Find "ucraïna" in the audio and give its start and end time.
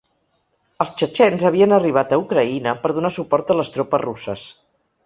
2.25-2.77